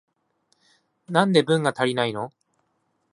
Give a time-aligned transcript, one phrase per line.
[1.11, 2.33] なんで文が足りないの？